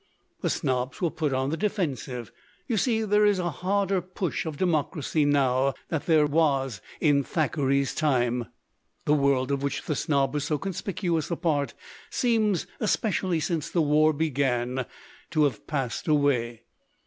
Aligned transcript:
"The 0.41 0.49
snobs 0.49 0.99
were 0.99 1.11
put 1.11 1.31
on 1.31 1.51
the 1.51 1.57
defensive. 1.57 2.31
You 2.65 2.75
see, 2.75 3.03
there 3.03 3.23
is 3.23 3.37
a 3.37 3.51
harder 3.51 4.01
push 4.01 4.47
of 4.47 4.57
democracy 4.57 5.25
now 5.25 5.75
than 5.89 6.01
there 6.07 6.25
was 6.25 6.81
in 6.99 7.23
Thackeray's 7.23 7.93
time. 7.93 8.47
The 9.05 9.13
world 9.13 9.51
of 9.51 9.61
which 9.61 9.83
the 9.83 9.93
snob 9.95 10.33
was 10.33 10.43
so 10.43 10.57
con 10.57 10.73
spicuous 10.73 11.29
a 11.29 11.35
part 11.35 11.75
seems, 12.09 12.65
especially 12.79 13.39
since 13.39 13.69
the 13.69 13.83
war 13.83 14.11
began, 14.11 14.87
to 15.29 15.43
have 15.43 15.67
passed 15.67 16.07
away. 16.07 16.63